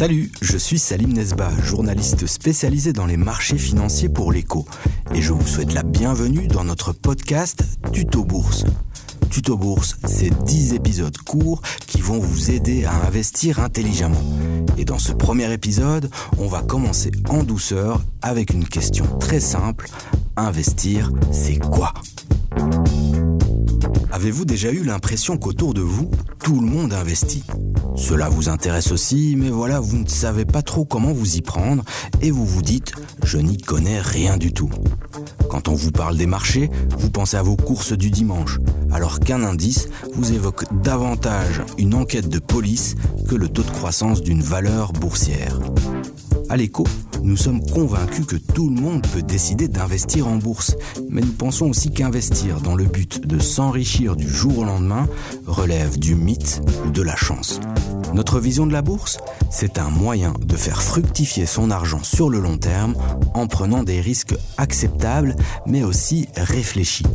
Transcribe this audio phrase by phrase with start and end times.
[0.00, 4.64] Salut, je suis Salim Nesba, journaliste spécialisé dans les marchés financiers pour l'écho,
[5.14, 7.62] et je vous souhaite la bienvenue dans notre podcast
[7.92, 8.64] Tuto Bourse.
[9.28, 14.24] Tuto Bourse, c'est 10 épisodes courts qui vont vous aider à investir intelligemment.
[14.78, 19.86] Et dans ce premier épisode, on va commencer en douceur avec une question très simple.
[20.34, 21.92] Investir, c'est quoi?
[24.20, 26.10] Avez-vous déjà eu l'impression qu'autour de vous,
[26.44, 27.42] tout le monde investit?
[27.96, 31.84] Cela vous intéresse aussi, mais voilà, vous ne savez pas trop comment vous y prendre
[32.20, 32.92] et vous vous dites⁇
[33.24, 34.68] je n'y connais rien du tout⁇
[35.48, 38.58] Quand on vous parle des marchés, vous pensez à vos courses du dimanche,
[38.92, 44.20] alors qu'un indice vous évoque davantage une enquête de police que le taux de croissance
[44.20, 45.58] d'une valeur boursière.
[46.50, 46.84] À l'écho,
[47.22, 50.74] nous sommes convaincus que tout le monde peut décider d'investir en bourse,
[51.08, 55.08] mais nous pensons aussi qu'investir dans le but de s'enrichir du jour au lendemain
[55.46, 57.60] relève du mythe ou de la chance.
[58.14, 59.18] Notre vision de la bourse,
[59.48, 62.96] c'est un moyen de faire fructifier son argent sur le long terme
[63.34, 67.06] en prenant des risques acceptables mais aussi réfléchis.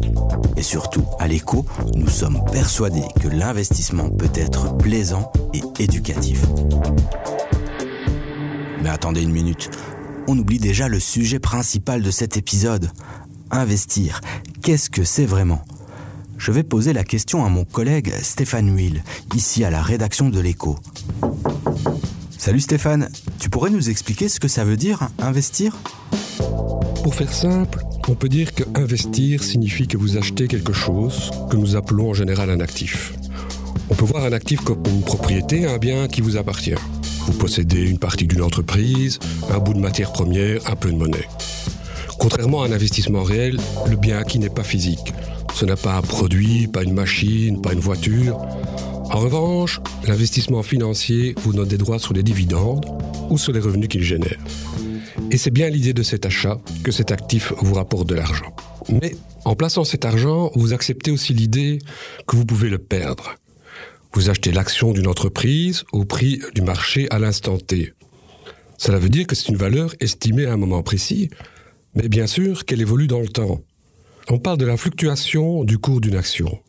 [0.56, 6.42] Et surtout, à l'écho, nous sommes persuadés que l'investissement peut être plaisant et éducatif.
[8.82, 9.70] Mais attendez une minute,
[10.28, 12.92] on oublie déjà le sujet principal de cet épisode.
[13.52, 14.22] Investir,
[14.62, 15.64] qu'est-ce que c'est vraiment?
[16.38, 19.04] Je vais poser la question à mon collègue Stéphane Huil,
[19.36, 20.78] ici à la rédaction de l'écho.
[22.38, 23.10] Salut Stéphane,
[23.40, 25.78] tu pourrais nous expliquer ce que ça veut dire, investir?
[27.04, 31.58] Pour faire simple, on peut dire que investir signifie que vous achetez quelque chose que
[31.58, 33.14] nous appelons en général un actif.
[33.90, 36.76] On peut voir un actif comme une propriété, un bien qui vous appartient.
[37.26, 41.28] Vous possédez une partie d'une entreprise, un bout de matière première, un peu de monnaie.
[42.20, 45.14] Contrairement à un investissement réel, le bien acquis n'est pas physique.
[45.54, 48.38] Ce n'est pas un produit, pas une machine, pas une voiture.
[49.12, 52.86] En revanche, l'investissement financier vous donne des droits sur les dividendes
[53.30, 54.40] ou sur les revenus qu'il génère.
[55.32, 58.56] Et c'est bien l'idée de cet achat que cet actif vous rapporte de l'argent.
[58.90, 61.80] Mais en plaçant cet argent, vous acceptez aussi l'idée
[62.28, 63.36] que vous pouvez le perdre.
[64.16, 67.92] Vous achetez l'action d'une entreprise au prix du marché à l'instant T.
[68.78, 71.30] Cela veut dire que c'est une valeur estimée à un moment précis,
[71.96, 73.60] mais bien sûr qu'elle évolue dans le temps.
[74.30, 76.60] On parle de la fluctuation du cours d'une action.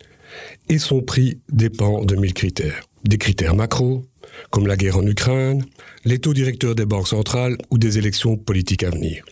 [0.69, 2.83] Et son prix dépend de mille critères.
[3.05, 4.05] Des critères macro,
[4.51, 5.65] comme la guerre en Ukraine,
[6.05, 9.25] les taux directeurs des banques centrales ou des élections politiques à venir.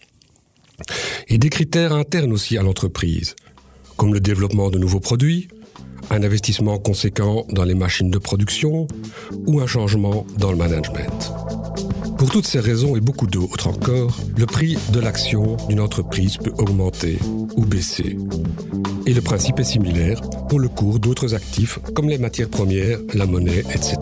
[1.26, 3.34] Et des critères internes aussi à l'entreprise,
[3.96, 5.48] comme le développement de nouveaux produits,
[6.10, 8.86] un investissement conséquent dans les machines de production
[9.46, 11.32] ou un changement dans le management.
[12.18, 16.52] Pour toutes ces raisons et beaucoup d'autres encore, le prix de l'action d'une entreprise peut
[16.58, 17.18] augmenter
[17.56, 18.16] ou baisser.
[19.06, 23.26] Et le principe est similaire pour le cours d'autres actifs comme les matières premières, la
[23.26, 23.98] monnaie, etc.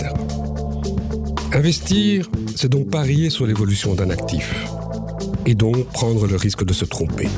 [1.52, 4.54] Investir, c'est donc parier sur l'évolution d'un actif
[5.46, 7.28] et donc prendre le risque de se tromper.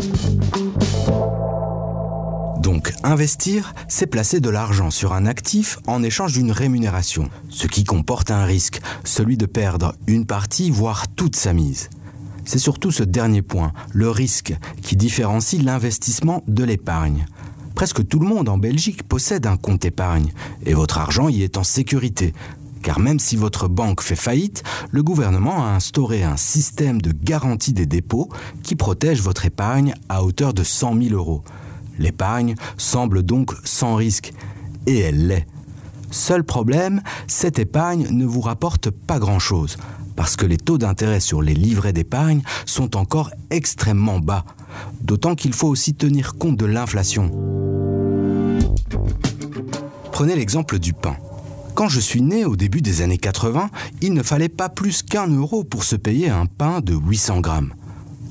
[2.64, 7.84] Donc investir, c'est placer de l'argent sur un actif en échange d'une rémunération, ce qui
[7.84, 11.91] comporte un risque, celui de perdre une partie, voire toute sa mise.
[12.47, 17.26] C'est surtout ce dernier point, le risque, qui différencie l'investissement de l'épargne.
[17.74, 20.32] Presque tout le monde en Belgique possède un compte épargne,
[20.64, 22.32] et votre argent y est en sécurité.
[22.82, 27.74] Car même si votre banque fait faillite, le gouvernement a instauré un système de garantie
[27.74, 28.30] des dépôts
[28.62, 31.44] qui protège votre épargne à hauteur de 100 000 euros.
[31.99, 34.32] L'épargne semble donc sans risque,
[34.87, 35.47] et elle l'est.
[36.10, 39.78] Seul problème, cette épargne ne vous rapporte pas grand-chose,
[40.15, 44.44] parce que les taux d'intérêt sur les livrets d'épargne sont encore extrêmement bas,
[45.00, 47.31] d'autant qu'il faut aussi tenir compte de l'inflation.
[50.12, 51.16] Prenez l'exemple du pain.
[51.75, 53.69] Quand je suis né au début des années 80,
[54.00, 57.75] il ne fallait pas plus qu'un euro pour se payer un pain de 800 grammes.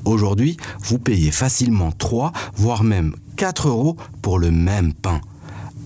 [0.06, 5.20] Aujourd'hui, vous payez facilement 3, voire même 4 euros pour le même pain.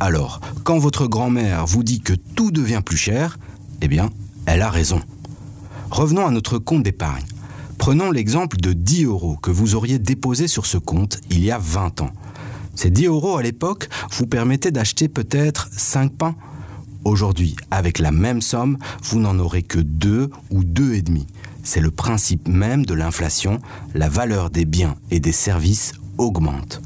[0.00, 3.38] Alors, quand votre grand-mère vous dit que tout devient plus cher,
[3.82, 4.10] eh bien,
[4.46, 5.00] elle a raison.
[5.90, 7.24] Revenons à notre compte d'épargne.
[7.78, 11.58] Prenons l'exemple de 10 euros que vous auriez déposé sur ce compte il y a
[11.58, 12.10] 20 ans.
[12.74, 16.34] Ces 10 euros à l'époque vous permettaient d'acheter peut-être 5 pains.
[17.04, 21.24] Aujourd'hui, avec la même somme, vous n'en aurez que 2 ou 2,5.
[21.62, 23.58] C'est le principe même de l'inflation,
[23.94, 26.82] la valeur des biens et des services augmente.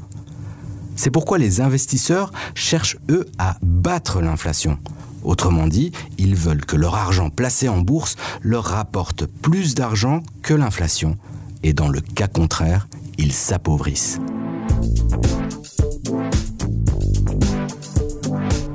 [0.95, 4.77] C'est pourquoi les investisseurs cherchent, eux, à battre l'inflation.
[5.23, 10.53] Autrement dit, ils veulent que leur argent placé en bourse leur rapporte plus d'argent que
[10.53, 11.17] l'inflation.
[11.63, 12.87] Et dans le cas contraire,
[13.17, 14.19] ils s'appauvrissent.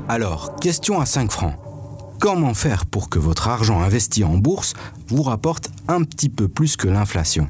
[0.07, 1.53] Alors, question à 5 francs.
[2.19, 4.73] Comment faire pour que votre argent investi en bourse
[5.07, 7.47] vous rapporte un petit peu plus que l'inflation?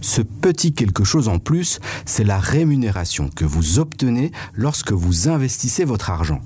[0.00, 5.84] Ce petit quelque chose en plus, c'est la rémunération que vous obtenez lorsque vous investissez
[5.84, 6.40] votre argent.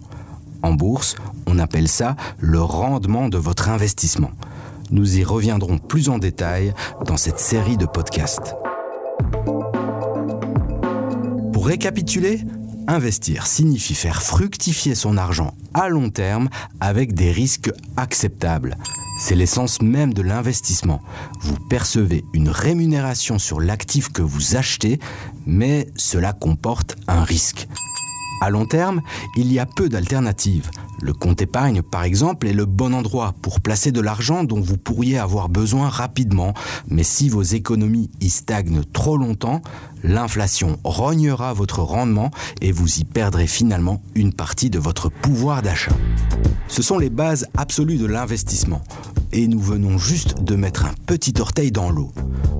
[0.62, 1.16] En bourse,
[1.46, 4.30] on appelle ça le rendement de votre investissement.
[4.90, 6.74] Nous y reviendrons plus en détail
[7.04, 8.54] dans cette série de podcasts.
[11.52, 12.40] Pour récapituler,
[12.86, 16.48] investir signifie faire fructifier son argent à long terme
[16.80, 18.76] avec des risques acceptables.
[19.16, 21.00] C'est l'essence même de l'investissement.
[21.40, 24.98] Vous percevez une rémunération sur l'actif que vous achetez,
[25.46, 27.68] mais cela comporte un risque.
[28.40, 29.00] À long terme,
[29.36, 30.70] il y a peu d'alternatives.
[31.00, 34.76] Le compte épargne, par exemple, est le bon endroit pour placer de l'argent dont vous
[34.76, 36.52] pourriez avoir besoin rapidement,
[36.88, 39.62] mais si vos économies y stagnent trop longtemps,
[40.02, 42.30] l'inflation rognera votre rendement
[42.60, 45.96] et vous y perdrez finalement une partie de votre pouvoir d'achat.
[46.68, 48.82] Ce sont les bases absolues de l'investissement.
[49.32, 52.12] Et nous venons juste de mettre un petit orteil dans l'eau.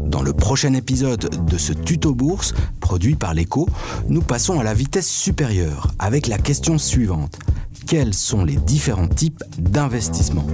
[0.06, 3.69] Dans le prochain épisode de ce tuto bourse, produit par l'écho,
[4.09, 7.39] nous passons à la vitesse supérieure avec la question suivante.
[7.87, 10.47] Quels sont les différents types d'investissement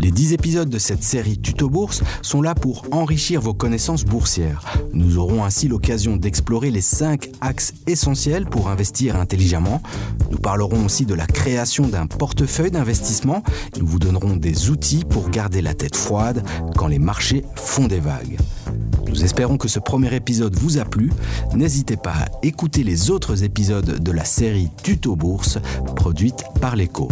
[0.00, 4.64] les 10 épisodes de cette série Tuto Bourse sont là pour enrichir vos connaissances boursières.
[4.92, 9.82] Nous aurons ainsi l'occasion d'explorer les 5 axes essentiels pour investir intelligemment.
[10.30, 13.42] Nous parlerons aussi de la création d'un portefeuille d'investissement.
[13.78, 16.44] Nous vous donnerons des outils pour garder la tête froide
[16.76, 18.38] quand les marchés font des vagues.
[19.08, 21.10] Nous espérons que ce premier épisode vous a plu.
[21.54, 25.58] N'hésitez pas à écouter les autres épisodes de la série Tuto Bourse
[25.96, 27.08] produite par l'Echo.